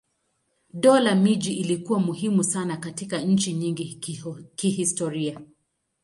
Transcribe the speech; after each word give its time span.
Dola 0.73 1.15
miji 1.15 1.53
ilikuwa 1.53 1.99
muhimu 1.99 2.43
sana 2.43 2.77
katika 2.77 3.21
nchi 3.21 3.53
nyingi 3.53 3.85
kihistoria. 4.55 5.39